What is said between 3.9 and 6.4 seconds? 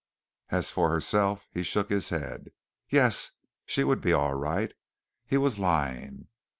be all right. He was lying.